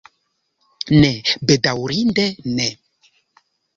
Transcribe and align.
Ne, 1.03 1.11
bedaŭrinde 1.51 2.25
ne. 2.59 2.67